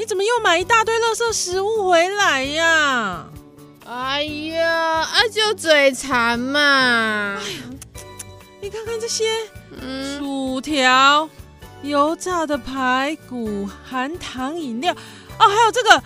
[0.00, 3.26] 你怎么又买一大堆垃圾食物回来呀？
[3.86, 7.36] 哎呀，啊就嘴馋嘛！
[7.38, 7.60] 哎呀，
[8.62, 9.28] 你看看这些，
[9.78, 11.28] 嗯，薯条、
[11.82, 14.90] 油炸的排骨、含糖饮料，
[15.38, 16.02] 哦，还有这个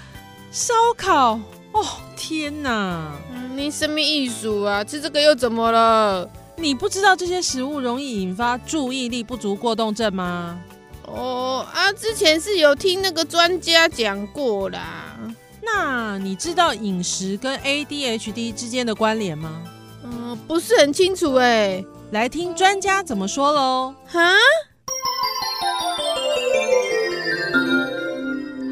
[0.51, 1.39] 烧烤，
[1.71, 3.13] 哦，天哪！
[3.33, 4.83] 嗯，你什么艺术啊？
[4.83, 6.29] 吃这个又怎么了？
[6.57, 10.59] 你不知道这些食物容易引发注意力不足过动症吗？
[11.07, 15.17] 哦啊，之前是有听那个专家讲过啦。
[15.63, 19.63] 那你知道饮食跟 ADHD 之间的关联吗？
[20.05, 21.85] 嗯、呃，不是很清楚哎。
[22.11, 23.95] 来听专家怎么说喽。
[24.07, 24.35] 哈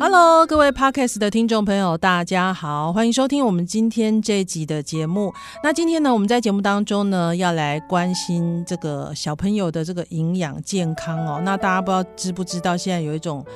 [0.03, 5.33] ？Hello，各位 Podcast 的听众朋友，大家好，欢迎收听我们今天这一集的节目。
[5.62, 11.41] 那今天呢，我们在节目当中呢，要来关心这个小朋友的这个营养健康哦。
[11.45, 13.47] 那大家不知道知不知道，现在有一种。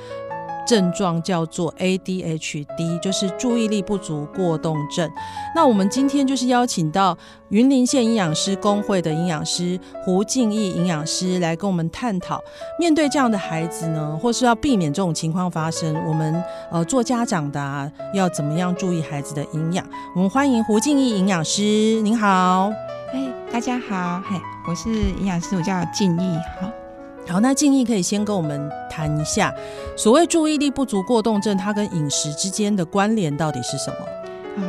[0.67, 5.09] 症状叫做 ADHD，就是注意力不足过动症。
[5.55, 7.17] 那我们今天就是邀请到
[7.49, 12.39] 云林县营养师公会的营养师胡静义营养师来跟我们探讨，
[12.77, 19.83] 面对这样的孩子呢，或是要避免这种情况发生，我们呃做家长的啊，要怎么样注意孩子的营养？
[20.13, 21.61] 我们欢迎胡静义营养师，
[22.01, 22.69] 您好。
[23.13, 24.35] 哎，大家好，嘿，
[24.67, 26.86] 我是营养师，我叫静义，好。
[27.27, 29.53] 好，那静义可以先跟我们谈一下，
[29.95, 33.97] 所谓注意力不足过动症，它跟饮食之间的关联到底是什么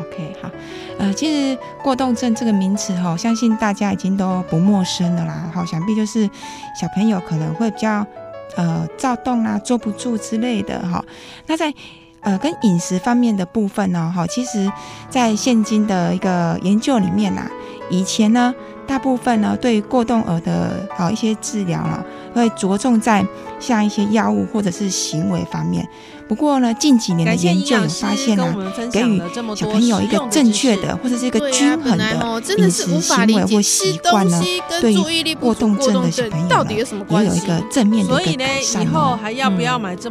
[0.01, 0.51] ？OK，好，
[0.99, 5.51] 呃，其实过动症这个名词哈，相信大家已经都不陌生了啦。
[5.55, 6.29] 好，想必就是
[6.79, 8.05] 小朋友可能会比较
[8.57, 11.03] 呃躁动啊，坐不住之类的哈。
[11.47, 11.73] 那在
[12.21, 14.71] 呃跟饮食方面的部分呢，哈，其实
[15.09, 17.51] 在现今的一个研究里面啊，
[17.89, 18.55] 以前呢，
[18.89, 22.03] 大部分呢对于过动儿的好一些治疗呢。
[22.39, 23.25] 会着重在
[23.59, 25.87] 像一些药物或者是行为方面。
[26.29, 28.55] 不过呢，近几年的研究有发现呢、啊，
[28.93, 29.19] 给予
[29.57, 32.05] 小朋友一个正确的或者是一个均衡的
[32.59, 34.39] 饮食行为或习惯呢，
[34.79, 36.71] 对于过动症的小朋友呢，
[37.09, 38.87] 也有一个正面的一个改善。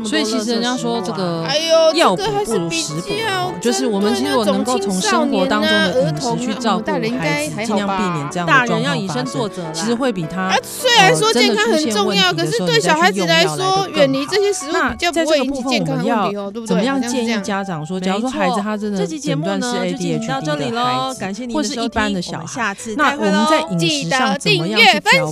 [0.04, 1.46] 所以其实人家说这个
[1.94, 3.14] 药补不如食补，
[3.62, 8.68] 就是我们其实我能够从生活当中的饮食去照顾孩子，尽量避免这样的状况发生。
[8.68, 16.04] 大人要以身作则，其实会比他虽然说健康很重要，可是对小孩子来说，远离这些食物比较不会引起健康。
[16.06, 16.32] 要
[16.66, 25.32] 怎么样建议家长说，假如说孩子他真的诊断是 ADHD 的孩子，或是一般的小孩，那我们在饮食上怎么样去调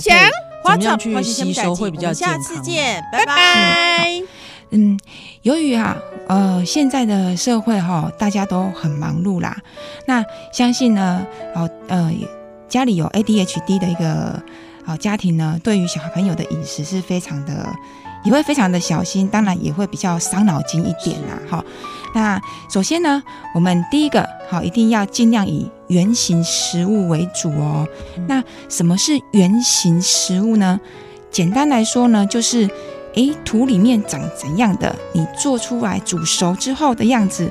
[0.64, 2.42] 怎么样去吸收会比较健康？
[2.42, 4.22] 下次见，拜拜。
[4.70, 4.98] 嗯，
[5.42, 5.96] 由于啊，
[6.26, 9.56] 呃，现在的社会哈，大家都很忙碌啦。
[10.06, 11.24] 那相信呢，
[11.54, 12.12] 哦，呃，
[12.68, 14.42] 家里有 ADHD 的一个
[14.86, 17.68] 好家庭呢，对于小朋友的饮食是非常的。
[18.24, 21.38] 也会非常的小心，当然也会比较伤脑筋一点啦。
[21.48, 21.64] 好，
[22.12, 23.22] 那首先呢，
[23.54, 27.86] 我们第一个好，一定要尽量以圆形食物为主哦。
[28.26, 30.80] 那什么是圆形食物呢？
[31.30, 32.68] 简单来说呢，就是
[33.14, 37.48] 诶，土里面长怎样的，你做出来煮熟之后的样子，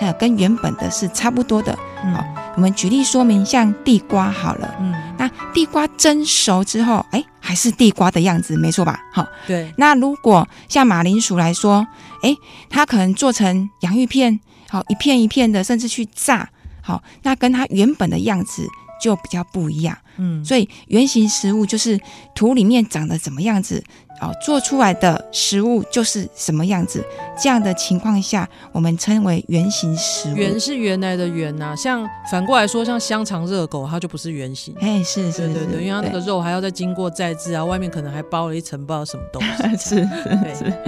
[0.00, 1.72] 呃，跟原本的是差不多的。
[2.12, 2.24] 好，
[2.56, 4.74] 我们举例说明，像地瓜好了。
[4.80, 4.92] 嗯。
[5.18, 9.00] 那地瓜蒸熟之后，哎，还是地瓜的样子，没错吧？
[9.12, 9.72] 好，对。
[9.76, 11.86] 那如果像马铃薯来说，
[12.22, 12.34] 哎，
[12.68, 14.38] 它可能做成洋芋片，
[14.68, 16.48] 好，一片一片的，甚至去炸，
[16.82, 18.66] 好，那跟它原本的样子
[19.00, 19.96] 就比较不一样。
[20.18, 22.00] 嗯，所以原型食物就是
[22.34, 23.82] 土里面长得怎么样子。
[24.20, 27.04] 哦，做出来的食物就是什么样子，
[27.38, 30.36] 这样的情况下，我们称为原型食物。
[30.36, 34.74] 原是原来的原呐、啊，像反过来说，像香肠、热狗，它就不是原型。
[34.80, 39.76] 哎，是是，对对对，因为它那个肉还要再经过再制啊，外面可能还包了一层不知道什么东西。
[39.76, 39.96] 是
[40.54, 40.72] 是是。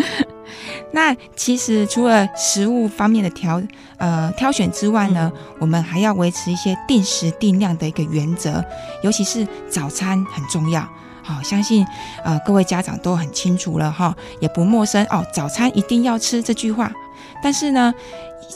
[0.91, 3.62] 那其实除了食物方面的挑
[3.99, 8.64] 呃挑选之外呢，嗯、我们还要维持一些定时定量的一个原则，
[9.02, 10.88] 尤其是早餐很重要。
[11.28, 11.86] 好，相信
[12.25, 15.22] 呃各位家长都很清楚了哈，也不陌生哦。
[15.30, 16.90] 早餐一定要吃这句话，
[17.42, 17.92] 但是呢，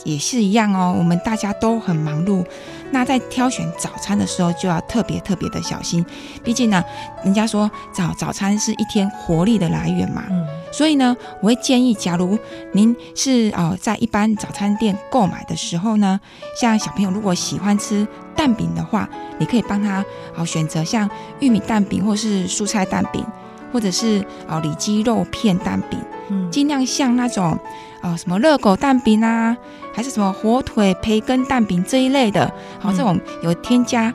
[0.03, 0.95] 也是一样哦。
[0.97, 2.43] 我们大家都很忙碌，
[2.89, 6.03] 那在挑选早餐的时候就要特别特别的小心。
[6.43, 6.83] 毕竟呢，
[7.23, 12.39] 人家说早早餐是一天活力的来源嘛，嗯，所以呢，我会建议，假如
[12.71, 16.19] 您是哦在一般早餐店购买的时候呢，
[16.59, 18.07] 像小朋友如果喜欢吃
[18.43, 19.07] 蛋饼的话，
[19.37, 20.03] 你可以帮他
[20.35, 21.09] 哦选择像
[21.39, 23.25] 玉米蛋饼，或是蔬菜蛋饼，
[23.71, 25.97] 或者是哦里脊肉片蛋饼，
[26.27, 27.57] 嗯，尽量像那种
[28.01, 29.55] 哦什么热狗蛋饼啊，
[29.93, 34.13] 还是什么火腿培根蛋饼这一类的，好、哦、这种有添加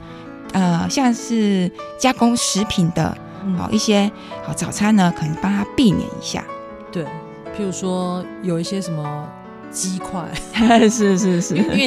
[0.53, 3.17] 呃像是加工食品的。
[3.57, 4.11] 好一些
[4.45, 6.45] 好早餐呢，可能帮他避免一下。
[6.93, 7.03] 对，
[7.57, 9.27] 譬如说有一些什么
[9.71, 10.25] 鸡块，
[10.89, 11.87] 是是是，因为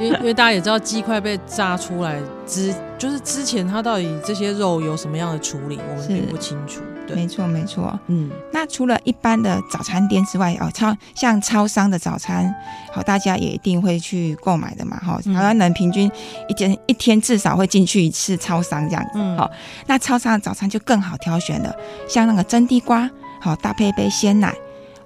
[0.00, 6.80] 因为因为大家也知道鸡块被炸出来之，就是之前它到底这些肉有什么样的处理，我们并不清楚。
[7.06, 7.98] 对，没错没错。
[8.06, 12.54] 嗯，那除了一般的早餐店之外，哦，超像超商的早餐，
[12.94, 14.96] 好，大家也一定会去购买的嘛。
[14.96, 16.10] 哈，台湾人平均
[16.48, 19.10] 一天一天至少会进去一次超商这样子。
[19.16, 19.50] 嗯，好，
[19.86, 21.74] 那超商的早餐就更好挑选了，
[22.08, 24.54] 像那个蒸地瓜，好搭配一杯鲜奶，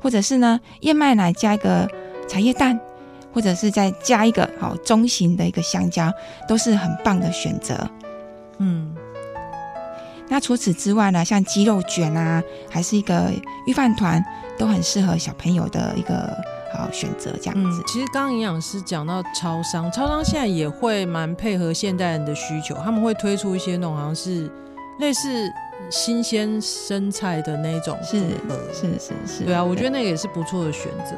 [0.01, 1.89] 或者是呢燕麦奶加一个
[2.29, 2.79] 茶叶蛋，
[3.33, 6.13] 或者是再加一个好中型的一个香蕉，
[6.47, 7.89] 都是很棒的选择。
[8.59, 8.95] 嗯。
[10.31, 13.33] 那除此之外呢，像鸡肉卷啊，还是一个
[13.67, 14.23] 御饭团，
[14.59, 16.37] 都很适合小朋友的一个
[16.75, 17.33] 好选择。
[17.41, 24.53] 这样子，嗯、其实刚刚营养师讲到超商，超商现在也会蛮配合现代人的需求，他们会推出一些那种好像是
[24.99, 25.51] 类似
[25.91, 28.17] 新鲜生菜的那种组
[28.49, 31.15] 合，是是是是，对啊，我觉得那个也是不错的选择。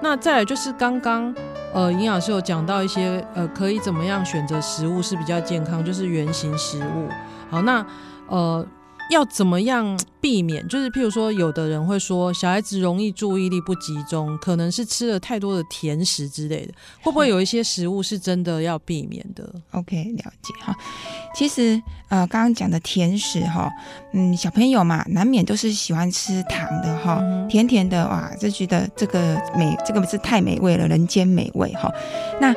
[0.00, 1.34] 那再来就是刚刚
[1.72, 7.08] 呃营养师有讲到一些呃可以怎么样选择食物是比较健康，就是原型食物。
[7.50, 7.84] 好，那。
[8.26, 8.66] 呃，
[9.10, 10.66] 要怎么样避免？
[10.68, 16.72] 就是譬如说，有的人会说，小孩子容易注意力不集中，可能是吃了太多的甜食之类的。
[17.02, 20.74] 会不会有一些食物是真的要避免的？OK，了解哈。
[21.34, 23.70] 其实呃，刚刚讲的甜食哈，
[24.12, 31.92] 嗯，小朋友嘛，难免都是喜欢吃糖的哈，甜甜的哇，就觉得这个美，这个是太美味了，人间美味哈。
[32.40, 32.54] 那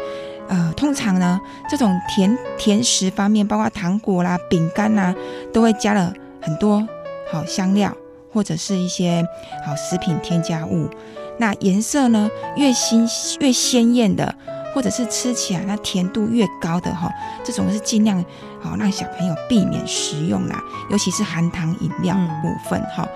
[0.48, 1.38] 呃，通常呢，
[1.70, 5.14] 这种甜甜食方面，包括糖果啦、饼干呐，
[5.52, 6.14] 都会加了
[6.48, 6.88] 很多
[7.30, 7.94] 好香料，
[8.32, 9.22] 或者是一些
[9.66, 10.90] 好食品添加物。
[11.38, 13.06] 那颜色呢，越新
[13.42, 14.34] 越鲜艳的，
[14.74, 17.12] 或者是吃起来那甜度越高的哈，
[17.44, 18.24] 这种是尽量
[18.62, 23.06] 好让小朋友避免食用啦，尤其是含糖饮料部分哈。
[23.06, 23.10] 嗯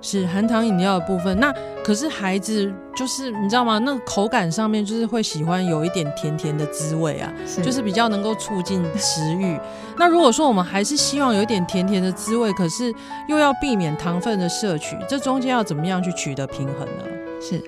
[0.00, 1.52] 是含糖饮料的部分，那
[1.84, 3.78] 可是孩子就是你知道吗？
[3.78, 9.58] 那个口感上面就是会喜欢有一点甜甜的滋味啊，是就是比较能够促进食欲。
[9.96, 12.94] 那如果说我们还是希望有一点甜甜的滋味，可是
[13.28, 17.04] 又要避免糖分的摄取，这中间要怎么样去取得平衡呢？
[17.40, 17.62] 是，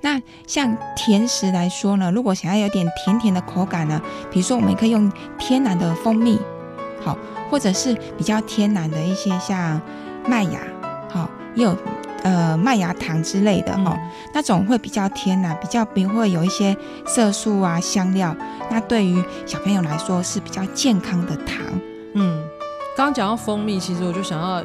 [0.00, 4.00] 那像甜食来说呢，如果想要有点甜甜的口感呢，
[4.30, 6.38] 比如说我们可以用天然的蜂蜜，
[7.00, 7.16] 好，
[7.48, 9.80] 或者是比较天然的一些像
[10.26, 10.79] 麦芽，好。
[11.54, 11.76] 也有
[12.22, 13.96] 呃麦芽糖之类的哦，
[14.32, 16.76] 那种会比较甜呐，比较不会有一些
[17.06, 18.34] 色素啊香料，
[18.70, 21.58] 那对于小朋友来说是比较健康的糖。
[22.14, 22.42] 嗯，
[22.96, 24.62] 刚刚讲到蜂蜜，其实我就想要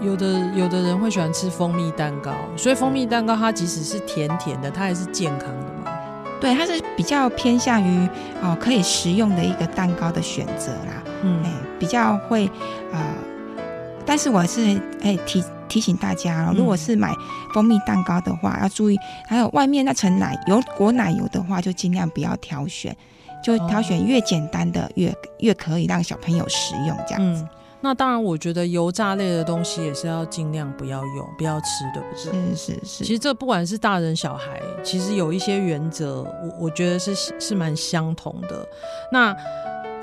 [0.00, 5.92] 有的有的人会喜欢吃蜂蜜蛋糕，所以蜂蜜蛋糕它即使是甜甜的，它还是健康的嘛？
[6.40, 8.08] 对，它是比较偏向于
[8.42, 11.02] 哦可以食用的一个蛋糕的选择啦。
[11.22, 12.46] 嗯，哎，比较会
[12.92, 13.62] 啊、呃，
[14.04, 15.44] 但是我是哎提。
[15.68, 17.14] 提醒大家哦，如果是买
[17.52, 22.96] 蜂蜜蛋糕的话，要注意，还有外面那层奶油裹奶油的话，就尽量不要挑选，
[23.42, 27.42] 就挑选越简单的越越可以让小朋友食用这样子。
[27.42, 27.48] 嗯，
[27.80, 32.54] 那当然，我觉得油炸类的东西也是要尽量不要用，不要吃，对不对？
[32.54, 33.04] 是是是。
[33.04, 38.66] 其实这不管是大人小孩，其实有一些原则，我我觉得是是蛮相同的。
[39.10, 39.34] 那。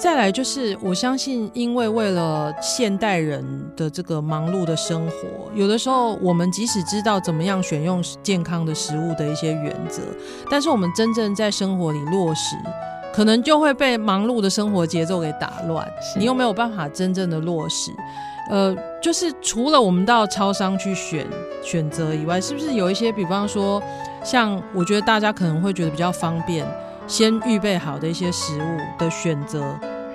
[0.02, 3.46] 再来就是，我相信，因为为了现代人
[3.78, 10.02] 的这个忙碌的生活，有的时候我们即使知道怎么样选用健康的食物的一些原则，
[10.50, 12.56] 但是我们真正在生活里落实，
[13.14, 15.88] 可能就会被忙碌的生活节奏给打乱。
[16.18, 17.92] 你又没有办法真正的落实。
[18.50, 21.28] 呃，就是除了我们到超商去选
[21.62, 23.80] 选择以外，是不是有一些，比方说，
[24.24, 26.66] 像我觉得大家可能会觉得比较方便，
[27.06, 29.64] 先预备好的一些食物的选择。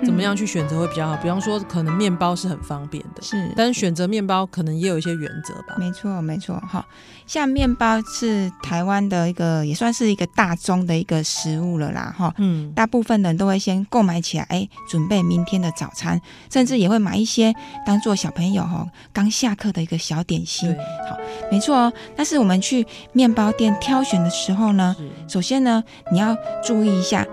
[0.05, 1.17] 怎么样去选择会比较好？
[1.17, 5.75] 比方说，可能面包是很方便的，是，但是选择面包可能也有一些原则吧。
[5.77, 6.85] 没错，没错，哈，
[7.25, 17.53] 像面包是台湾的一个，也算是一个大宗的一个食物了啦，哈，嗯，大部分人都会先购买起来，哎，准备明天的早餐，甚至也会买一些
[17.85, 20.73] 当做小朋友哈刚下课的一个小点心。
[21.09, 21.17] 好，
[21.51, 21.93] 没错哦。
[22.15, 24.95] 但是我们去面包店挑选的时候呢，
[25.27, 27.25] 首先呢，你要注意一下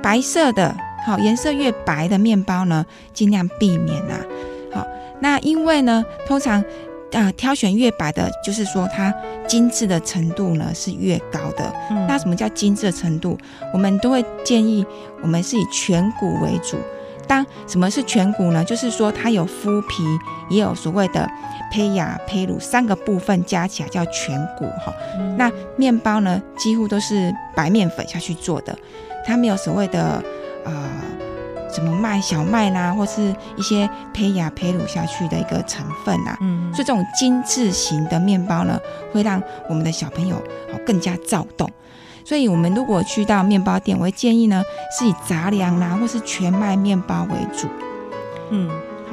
[0.00, 0.74] 白色的。
[1.04, 4.18] 好，颜色越白的面包呢，尽量避免啊。
[4.72, 4.86] 好，
[5.20, 9.12] 那因为呢，通常啊、呃，挑选越白的，就是说它
[9.46, 11.74] 精致的程度呢是越高的。
[11.90, 13.36] 嗯、那什么叫精致的程度？
[13.72, 14.86] 我们都会建议
[15.20, 16.76] 我们是以全谷为主。
[17.28, 18.64] 当什么是全谷呢？
[18.64, 20.02] 就是说它有麸皮，
[20.50, 21.28] 也有所谓的
[21.70, 24.92] 胚芽、胚乳三个部分加起来叫全谷哈。
[25.18, 28.76] 嗯、那面包呢，几乎都是白面粉下去做的，
[29.24, 30.22] 它没有所谓的
[30.64, 30.72] 呃。
[31.74, 38.78] 什么麦、小麦啦，或是一些胚芽、胚乳下去的一个成分啊，嗯，所以这种精致型的面包呢，
[39.10, 40.36] 会让我们的小朋友
[40.70, 41.66] 哦更加躁动。
[42.26, 44.62] 所以，我们如果去到面包店，我会建议呢，
[44.98, 47.66] 是以杂粮啦，或是全麦面包为主。
[48.50, 48.70] 嗯，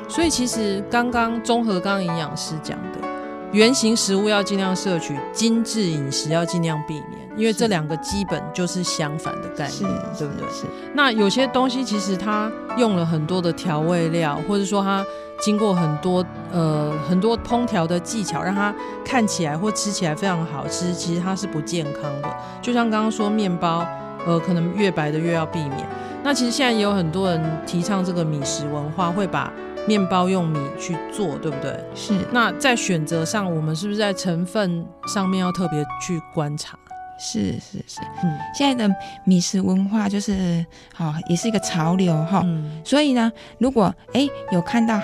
[0.10, 3.08] 所以其实刚刚综合刚刚营养师讲的，
[3.54, 7.29] 原型食物要尽量摄取，精致饮食要尽量避免。
[7.40, 10.48] 因为这两个基本就是相反的概念，对不对？
[10.50, 10.66] 是。
[10.94, 15.04] 那有些东西其实它用了很多的调味料，或者说它
[15.40, 22.30] 经过很多呃很多烹调的技巧，让它看起来或吃起来非常好吃，其实它是不健康的。
[22.62, 23.86] 就像刚刚说面包，
[24.26, 25.88] 呃，可能越白的越要避免。
[26.22, 29.50] 那其实现在也有很多人提倡这个米食文化，会把
[29.88, 31.82] 面包用米去做，对不对？
[31.96, 32.14] 是。
[32.32, 36.78] 那在选择上，我们是不是在成分上面要特别去观察？
[37.20, 38.96] 是是是，嗯，现在的
[39.26, 42.42] 米食文化就是好，也是一个潮流哈。
[42.46, 45.00] 嗯、所以呢，如果哎有看到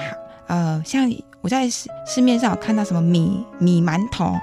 [0.47, 4.33] 呃，像我在市市面上有看到什么米米馒头，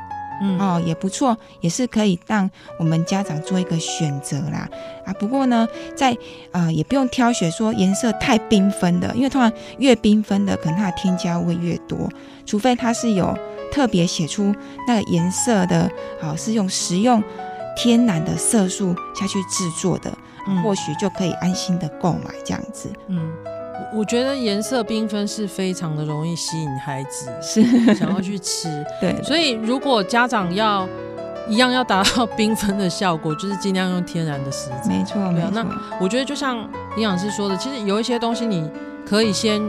[0.42, 2.48] 嗯哦也不错，也是可以让
[2.78, 4.68] 我们家长做一个选择啦。
[5.06, 6.16] 啊，不过呢，在
[6.50, 12.08] 呃也不用挑选说颜色太缤纷的，因为通常越缤纷的，可能它的添加物会越多，
[12.44, 13.36] 除非它是有
[13.72, 14.54] 特别写出
[14.86, 17.22] 那个颜色的，好、哦、是用食用。
[17.76, 20.12] 天然的色素下去制作的，
[20.48, 22.90] 嗯、或许就可以安心的购买这样子。
[23.08, 23.32] 嗯，
[23.92, 28.84] 我我觉得颜色缤纷是非常的容易吸引孩子，是想要去吃。
[29.00, 30.88] 对，所以如果家长要
[31.48, 34.88] 一样要达到缤纷的效果，就是尽量用天然的食材。
[34.88, 35.50] 没错，没错。
[35.52, 35.66] 那
[36.00, 36.58] 我觉得就像
[36.96, 38.70] 营养师说的，其实有一些东西你
[39.06, 39.62] 可以先。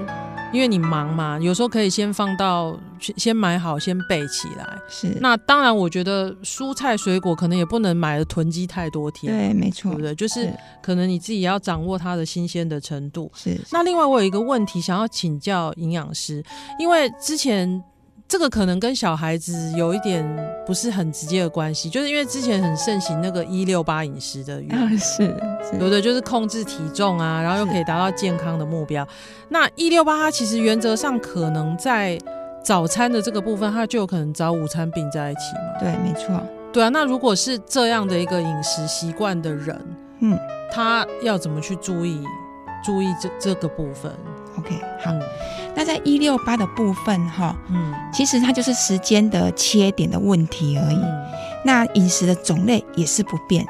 [0.51, 2.77] 因为你忙嘛，有时候可以先放到
[3.17, 4.77] 先买好，先备起来。
[4.87, 5.07] 是。
[5.19, 9.31] 那当然，我觉得蔬菜水果可能也不能买的囤积太多天。
[9.31, 9.91] 对，没错。
[9.91, 10.15] 对不对？
[10.15, 13.31] 就是可能你自己要掌握它的新鲜的程度。
[13.35, 13.59] 是。
[13.71, 16.43] 那另外，我有一个问题想要请教营养师，
[16.79, 17.83] 因为之前。
[18.25, 20.25] 这个可能跟小孩子有一点
[20.65, 24.59] 不是很直接的关系，就是因为之前很盛行那个一六八饮食的，
[24.97, 26.01] 是，是，对不对？
[26.01, 29.07] 就是控制体重啊，然后又可以达到健康的目标。
[29.49, 32.17] 那一六八它其实原则上可能在
[32.63, 35.79] 早餐的这个部分，它就有可能早午餐并在一起嘛？
[35.79, 36.41] 对，没错。
[36.71, 39.79] 对啊，那如果是这样的一个饮食习惯的人，
[40.21, 40.39] 嗯，
[40.71, 42.25] 他要怎么去注意
[42.83, 44.11] 注意这这个部分
[44.57, 45.11] ？OK，好。
[45.11, 45.21] 嗯、
[45.75, 50.95] 那在一六八的部分，哈，嗯，其实它就是时间的切点的问题而已。
[50.95, 51.25] 嗯、
[51.63, 53.65] 那饮食的种类也是不变。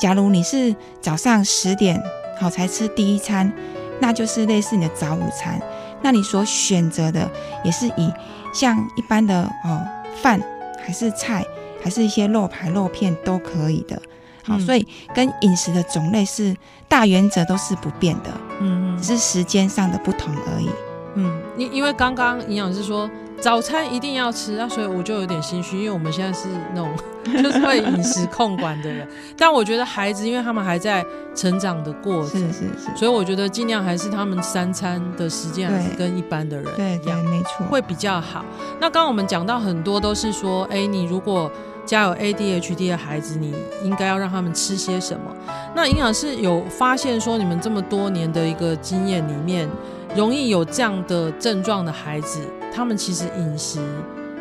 [0.00, 2.02] 假如你是早上十点
[2.40, 3.52] 好才吃第一餐，
[4.00, 5.60] 那就是类似你的早午餐。
[6.00, 7.28] 那你所选择的
[7.64, 8.12] 也是以
[8.52, 9.86] 像一般的哦
[10.22, 10.40] 饭，
[10.84, 11.44] 还是菜，
[11.82, 14.00] 还是一些肉排、肉片都可以的。
[14.44, 16.56] 好，嗯、所以跟饮食的种类是
[16.88, 18.30] 大原则都是不变的。
[18.60, 20.70] 嗯嗯，只是时间上的不同而已。
[21.14, 23.08] 嗯，因因为刚刚营养师说
[23.40, 26.90] 早餐一定要吃 啊，所以我就有点心虚，因为我们现在是那种
[27.42, 29.06] 就是会饮食控管的人。
[29.36, 31.04] 但我觉得孩子，因为他们还在
[31.34, 38.44] 成长的过程，是是是，所以我觉得尽量还是他们三餐的时间还是跟一般的人对对没错会比较好。
[38.80, 41.50] 那刚刚我们讲到很多都是说，哎，你如果
[41.86, 45.34] 家有 ADHD 的孩子，你应该要让他们吃些什么？
[45.74, 49.68] 那营养师有发现说，你们这么多年的一个经验里面，
[50.14, 52.40] 容易有这样的症状的孩子，
[52.74, 53.78] 他们其实饮食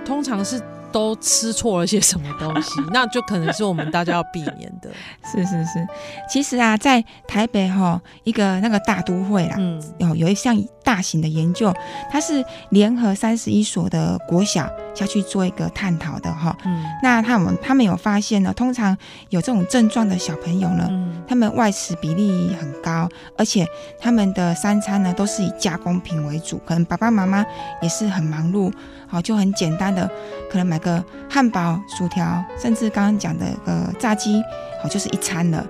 [0.05, 0.62] 通常是。
[0.89, 4.89] 都吃错了些什么东西， 那就可能是我们大家要避免的。
[5.22, 5.86] 是是是，
[6.29, 11.74] 其实啊，在台北哈一个那个大都会啦，嗯，有有一项大型的研究，
[12.10, 16.57] 它是联合三十一所的国小下去做一个探讨的哈。
[16.65, 18.97] 嗯，那他们他们有发现呢，通常
[19.29, 23.65] 有这种症状的小朋友呢，嗯，他们外食比例很高，而且
[23.99, 27.45] 他们的三餐呢都是以加工品为主，可能爸爸妈妈
[27.81, 28.73] 也是很忙碌。
[29.09, 30.05] 好，就很简单的，
[30.51, 34.43] 可能买个汉堡、薯条，甚至刚刚讲的呃炸鸡，
[34.83, 35.65] 好，就是一餐了。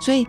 [0.00, 0.26] 所以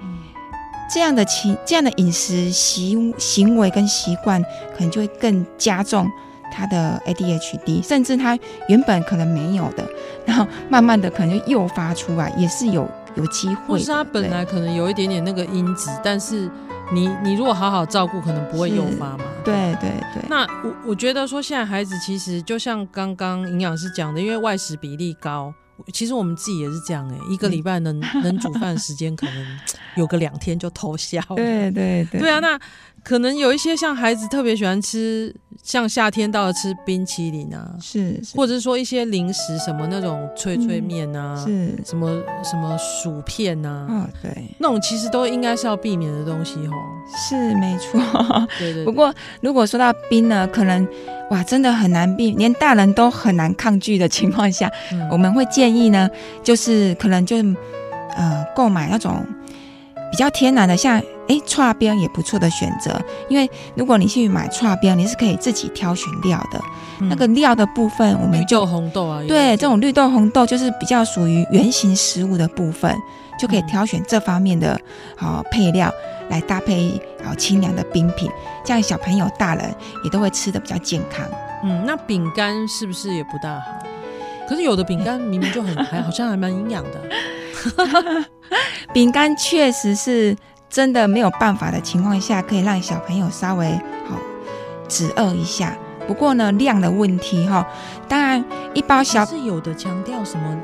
[0.91, 4.39] 这样的情，这样的饮食习行为跟习惯，
[4.75, 6.07] 可能就会更加重
[6.51, 8.38] 他的 ADHD，甚至他
[8.68, 9.88] 原本可能没有的，
[10.25, 13.56] 然后慢慢的可能就诱发出来，也是有有机会。
[13.68, 16.50] 或是他本来可能有一点点那个因子，但是。
[16.91, 19.24] 你你如果好好照顾，可能不会诱发嘛。
[19.46, 20.24] 对对对。
[20.27, 25.53] 那我我觉得说，现在孩子其实就像刚刚营养师讲的，因为外食比例高。
[25.94, 29.60] 其实我们自己也是这样哎、欸，一个礼拜能 能煮饭时间可能
[29.98, 31.22] 有个两天就偷笑。
[31.36, 32.60] 对对对，对啊，那
[33.10, 46.74] 可能有一些像孩子特别喜欢吃，像夏天到了吃冰淇淋啊，是，是或者是说一些零食什么那种脆脆面啊，嗯、是，什么什么薯片啊，哦对，那种其实都应该是要避免的东西吼。
[47.28, 48.00] 是没错，
[48.60, 48.86] 对，对对。
[48.86, 49.12] 不过
[49.42, 50.88] 如果说到冰呢，可能。
[51.32, 56.10] 哇，真的很难避，连大人都很难抗拒的情况下，嗯、我们会建议呢，
[56.44, 57.38] 就是可能就
[58.16, 59.24] 呃购买那种
[60.10, 63.01] 比较天然的，像诶串冰也不错的选择。
[63.29, 66.62] 因为如果你去买串冰，你是可以自己挑选料的。
[67.00, 72.93] 嗯、那个料的部分，我们就绿豆红豆啊，对，这种绿豆红豆就是比较属于圆形食物的部分。
[73.39, 74.77] 就可以挑选这方面的
[75.15, 75.89] 好配料
[76.29, 78.29] 来搭配好清凉的冰品，
[78.65, 81.25] 这样小朋友、大人也都会吃的比较健康。
[81.63, 83.71] 嗯，那饼干是不是也不大好？
[84.45, 87.00] 可是有的饼干明明就很还好像还蛮营养的。
[88.93, 90.36] 饼干确实是
[90.69, 93.71] 真的没有办法的情况下，可以让小朋友稍微
[94.07, 94.15] 好
[94.88, 95.75] 止饿一下。
[96.07, 97.65] 不过呢，量的问题哈，
[98.07, 100.61] 当然一包小是有的强调什么。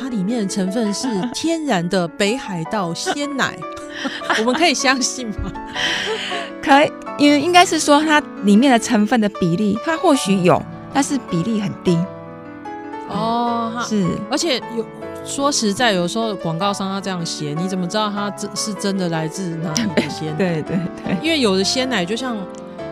[0.00, 3.58] 它里面的成分是天然的北海道鲜奶，
[4.38, 5.50] 我们可以相信吗？
[6.62, 10.62] 可以，因为应该是说它里面的成分的比例，它或许有，
[10.94, 11.98] 但是比例很低。
[13.08, 14.84] 哦，是，而且有
[15.28, 20.38] 说实在，有时候广告商他这样写，你怎么知道它真是真的来自哪里的鲜奶？
[20.38, 22.34] 对对对，因为有的鲜奶就像，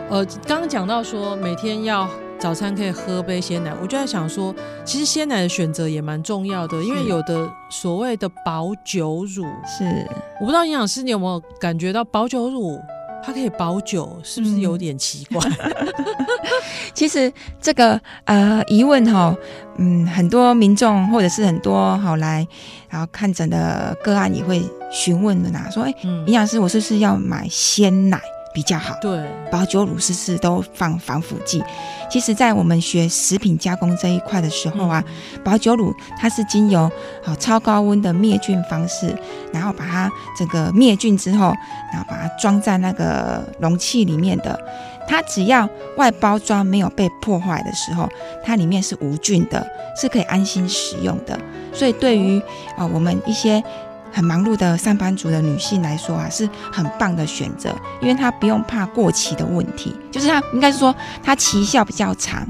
[0.07, 2.07] 呃，刚刚讲到说每天要。
[2.39, 4.53] 早餐可以喝杯鲜奶，我就在想说，
[4.85, 10.07] 其实鲜奶的选择也蛮重要的，因为有的所谓的保酒乳是，
[10.39, 12.79] 我不知道营养师你有没有感觉到保酒乳
[13.23, 15.39] 它可以保久，是不是有点奇怪？
[15.59, 15.87] 嗯、
[16.93, 17.31] 其实
[17.61, 19.35] 这个呃疑问哈，
[19.77, 22.47] 嗯，很多民众或者是很多好来
[22.89, 25.93] 然后看诊的个案也会询问的呐，说哎，
[26.25, 28.21] 营养师我是不是要买鲜奶？
[28.57, 31.63] 比较好，对，保酒乳是不是都放防腐剂？
[32.09, 36.91] 其实，在我们学食品加工这一块的时候啊，嗯、保酒乳它是经由
[37.23, 39.15] 好超高温的灭菌方式，
[39.53, 41.53] 然后把它整个灭菌之后，
[41.93, 44.59] 然后把它装在那个容器里面的。
[45.07, 48.09] 它只要外包装没有被破坏的时候，
[48.43, 49.63] 它里面是无菌的，
[50.01, 51.39] 是可以安心使用的。
[51.71, 52.41] 所以，对于
[52.75, 53.63] 啊我们一些。
[54.11, 62.47] 很忙碌的上班族的女性来说啊，是很棒的选择，因为她不用怕过期的问题，就是她应该是说它期效比较长。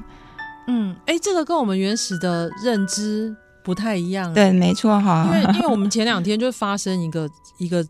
[0.68, 4.34] 嗯，哎、欸，这个跟我们原始的认知不太一样。
[4.34, 5.26] 对，没错哈。
[5.28, 7.86] 因为 因为我们前两天就发生一个一个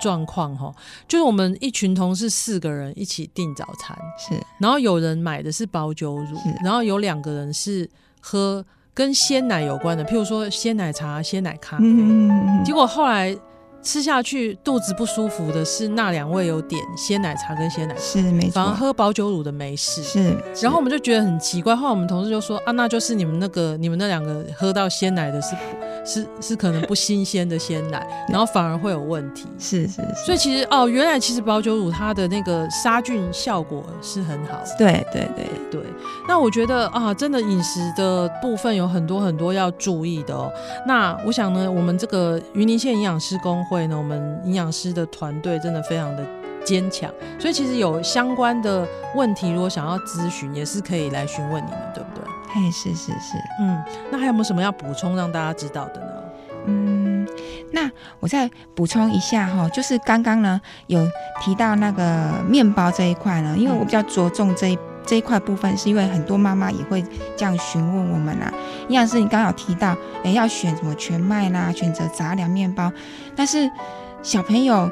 [0.00, 0.72] 状况哈，
[1.08, 7.88] 就是我们一群同事四个人一起订早餐，是，然后有人买的是包酒乳，然后有两个人是
[8.20, 8.64] 喝。
[8.94, 11.78] 跟鲜奶有关的，譬如说鲜奶茶、鲜奶咖。
[11.78, 13.36] 啡，嗯、结果后来
[13.82, 20.36] 吃下去肚子不舒服的是那两位有点鲜奶茶跟鲜奶茶，是没错，反而喝保酒乳的没事，是。
[20.60, 25.56] 然后我们就觉得很奇怪，后来我们同事就说啊，那就是你们那个你们那两个喝到鲜奶的是。
[26.04, 29.46] 是是可能不新鲜的鲜奶， 然后反而会有问题。
[29.58, 34.58] 是是，是，所以其实哦，原来其实保酒乳它的那个杀菌效果是很好。
[34.78, 35.82] 对对对对。
[36.28, 40.50] 那我觉得啊，真的饮食的部分有很多很多要注意的哦。
[40.86, 46.24] 那我想呢，我们这个云林县营养师工会呢，我们营养师的团队真的非常的
[46.64, 48.86] 坚强，所以其实有相关的
[49.16, 52.11] 问题，如果想要咨询，也是可以来询问你们，对不对？
[52.54, 56.06] 嘿，是是是，嗯，那还有没有什么要补充让大家知道的呢？
[56.66, 57.26] 嗯，
[57.72, 61.02] 那我再补充一下哈，就是刚刚呢有
[61.40, 67.02] 提到那个面包这一块呢，因为我比较着重这一这一块部分，是因为很多妈妈也会
[67.36, 68.52] 这样询问我们啊。
[68.88, 72.92] 营养师，你刚刚有提到，哎，要选什么全麦啦，选择杂粮面包，
[73.34, 73.68] 但是
[74.22, 74.90] 小朋友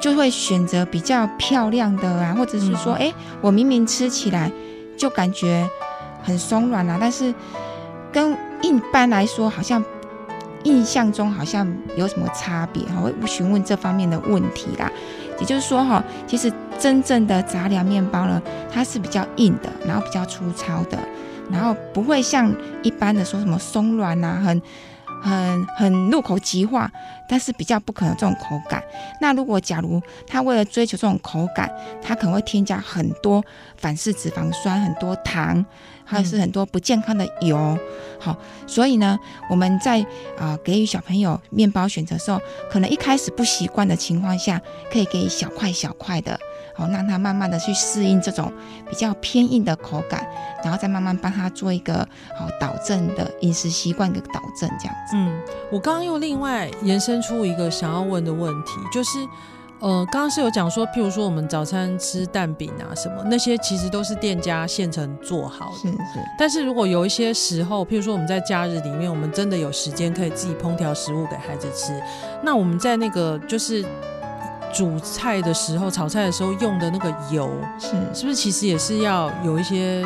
[0.00, 4.50] 就会选择比较漂亮的啊，或者是说，哎、嗯，我明明吃起来
[4.98, 5.66] 就感觉。
[6.26, 7.32] 很松软啊，但是
[8.12, 9.82] 跟一般来说，好像
[10.64, 13.00] 印象中好像有什么差别哈？
[13.00, 14.90] 会询问这方面的问题啦。
[15.38, 20.98] 也就是说哈，其实真正的杂粮面包呢，它是比较硬的，然后比较粗糙的，
[21.50, 24.60] 然后不会像一般的说什么松软啊，很。
[25.22, 26.90] 很很入口即化，
[27.28, 28.82] 但是比较不可能这种口感。
[29.20, 31.70] 那如果假如他为了追求这种口感，
[32.02, 33.44] 他可能会添加很多
[33.76, 35.64] 反式脂肪酸、很多糖，
[36.04, 37.78] 还有是很多不健康的油。
[38.18, 39.18] 好，所以呢，
[39.50, 40.00] 我们在
[40.38, 44.60] 啊、呃、给予小朋友面包选择的时候，可能一开始不习惯的情况下，
[44.92, 46.38] 可以给予小块小块的，
[46.76, 48.52] 好让他慢慢的去适应这种
[48.88, 50.26] 比较偏硬的口感，
[50.62, 55.16] 然后再慢慢帮他做一个好导正的饮食习惯的导正这样子。
[55.16, 59.10] 嗯，我刚刚又另外延伸出一个想要问的问题，就是。
[59.78, 65.76] 呃，刚刚是有讲说，譬如说我们早餐吃蛋饼啊什么，那些其实都是店家现成做好的。
[65.76, 65.96] 是是。
[66.38, 72.02] 但是如果有一些时候，譬如说我们在假日里面，我们真的有时间可以自己烹调食物给孩子吃，
[72.42, 73.84] 那我们在那个就是
[74.72, 80.04] 煮菜的时候、炒菜的时候用的那个油，是是不是其实也是要有一些？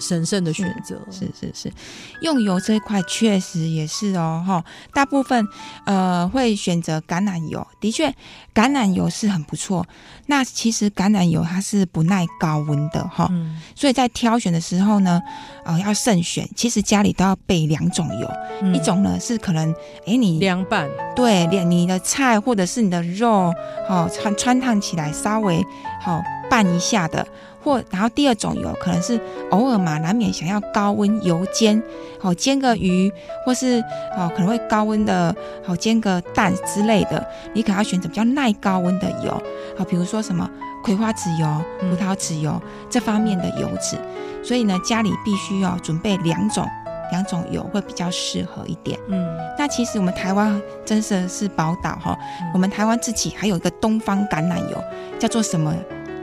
[0.00, 1.00] 神圣的选择。
[1.10, 1.72] 是是是，
[2.20, 5.46] 用油这一块确实也是哦哈，大部分
[5.86, 8.08] 呃会选择橄榄油，的确
[8.54, 9.86] 橄榄油是很不错。
[10.26, 15.20] 那其实橄榄油它是不耐高温的哈，嗯、所以在挑选的时候呢，
[15.64, 16.48] 呃要慎选。
[16.54, 18.30] 其实家里都要备两种油，
[18.62, 19.74] 嗯、一种呢是可能
[20.06, 23.52] 哎你凉拌，对，你的菜或者是你的肉，
[23.88, 25.62] 好穿穿烫起来稍微
[26.00, 27.26] 好拌一下的。
[27.62, 29.20] 或然后第二种油可能是
[29.50, 31.80] 偶尔嘛，难免想要高温油煎，
[32.18, 33.12] 好煎个鱼，
[33.46, 33.82] 或是
[34.16, 39.42] 哦可能会高温的，好煎个蛋之类的，你可能要选择比较耐高温的油，
[39.76, 40.48] 好比如说什么
[40.82, 43.96] 葵花籽油、葡萄籽油、嗯、这方面的油脂，
[44.42, 46.66] 所以呢家里必须要准备两种
[47.12, 48.98] 两种油会比较适合一点。
[49.08, 49.24] 嗯，
[49.56, 54.84] 那其实我们台湾真的是宝岛哈，嗯、我们台湾自己还有一个东方橄榄油，
[55.18, 55.72] 叫做什么？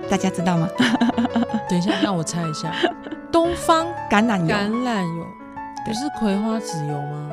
[0.10, 0.68] 大家知道吗？
[1.70, 2.72] 等一下，让我猜一下。
[3.32, 5.26] 东方橄榄油，橄榄油
[5.86, 7.30] 不是葵花籽油吗？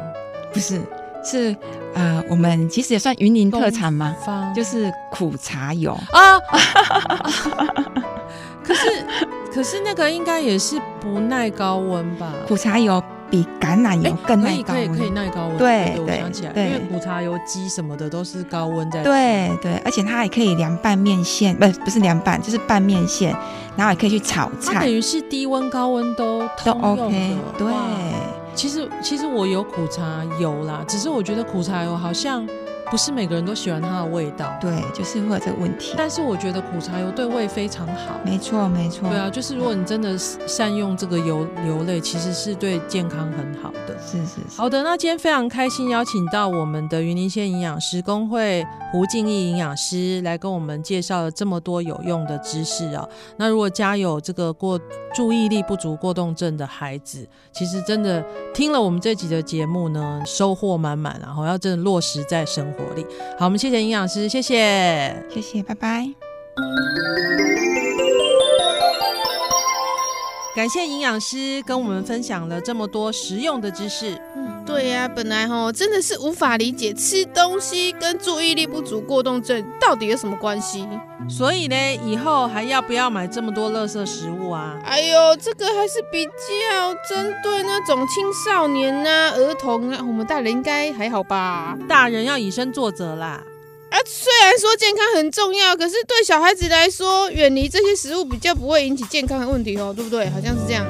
[0.53, 0.81] 不是，
[1.25, 1.53] 是
[1.95, 6.39] 啊、呃，我们其实也算云林特产嘛，方就是苦茶油啊。
[8.63, 9.07] 可是，
[9.55, 12.33] 可是那个应该也是不耐高温吧？
[12.47, 13.03] 苦茶油。
[13.31, 15.57] 比橄榄油更耐高温，可以可以可以耐高温。
[15.57, 19.03] 对对，我想起来，因为苦茶油鸡什么的都是高温在。
[19.03, 23.37] 对对，而且它还可以凉拌面线，不不是凉拌，就是拌面线，
[23.77, 24.75] 然后也可以去炒菜。
[24.75, 27.37] 它等于是低温高温都都 OK。
[27.59, 27.67] 对，
[28.55, 32.47] 其实其实我有苦茶油啦，只是我觉得苦茶油好像。
[32.91, 35.95] 不是每个人都喜欢它的味道，对，就是会有这个问题。
[35.97, 39.09] 但是我觉得苦茶油对胃非常好，没错没错。
[39.09, 43.97] 对啊，就是如果你真的善用这个油油类，其实是对健康很好的。
[43.99, 44.57] 是是是。
[44.57, 53.07] 好的，那今天非常开心邀请到我们的云林县营养师工会胡静义营养师来跟我们介绍了这么多有用的知识啊。
[53.37, 54.79] 那如果家有这个过
[55.13, 62.76] 注意力不足过动症的孩子，其实真的听了我们这集的节目呢，收获满满，然后要真的落实在生活。
[62.77, 63.07] 活力
[63.39, 66.07] 好，我们谢谢营养师，谢谢，谢谢，拜拜。
[70.55, 74.19] 感谢营养师跟我们分享了这么多实用的知识。
[74.67, 80.87] 嗯，对呀、啊，本来哈真的是无法理解吃东西跟注意力不足过动症到底有什么关系。
[81.29, 84.77] 所以呢，以后还要不要买这么多垃圾食物啊？
[84.85, 91.77] 哎呦，这个还是比较针对那种青少年啊、儿童啊，我们大人应该还好吧？
[91.89, 93.43] 大人要以身作则啦。
[93.91, 100.29] 啊，虽然说健康很重要，可是对小孩子来说，远离这些食物比较不会引起健康的问题哦，对不对？
[100.31, 100.85] 好像是这样。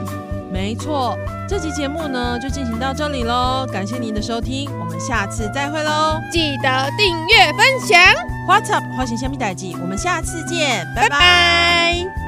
[0.57, 1.17] 没错，
[1.47, 8.01] 这期节目呢就进行到这里喽，感谢您的收听，我们下次再会喽，记得订阅分享。
[8.49, 8.83] What's up？
[8.97, 11.11] 花型虾米代记，我们下次见，拜拜。
[11.11, 12.26] 拜拜。